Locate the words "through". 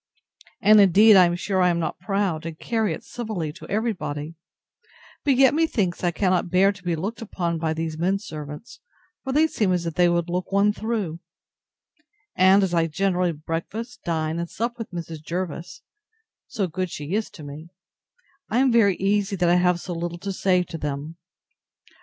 10.73-11.19